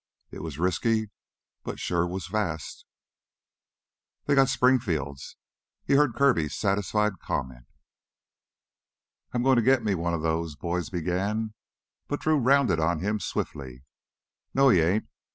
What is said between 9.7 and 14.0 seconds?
me one of those," Boyd began, but Drew rounded on him swiftly.